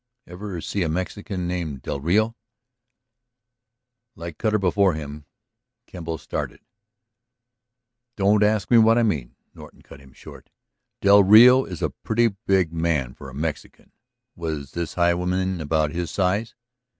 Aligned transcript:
"Ever 0.25 0.59
see 0.61 0.81
a 0.81 0.89
Mexican 0.89 1.47
named 1.47 1.83
del 1.83 1.99
Rio?" 1.99 2.35
Like 4.15 4.39
Cutter 4.39 4.57
before 4.57 4.95
him, 4.95 5.27
Kemble 5.85 6.17
started. 6.17 6.61
"Don't 8.17 8.41
ask 8.41 8.71
me 8.71 8.79
what 8.79 8.97
I 8.97 9.03
mean," 9.03 9.35
Norton 9.53 9.83
cut 9.83 9.99
him 9.99 10.11
short. 10.13 10.49
"Del 11.01 11.23
Rio 11.23 11.65
is 11.65 11.83
a 11.83 11.91
pretty 11.91 12.29
big 12.29 12.73
man 12.73 13.13
for 13.13 13.29
a 13.29 13.35
Mexican; 13.35 13.91
was 14.35 14.71
this 14.71 14.95
highwayman 14.95 15.61
about 15.61 15.91
his 15.91 16.09
size?" 16.09 16.55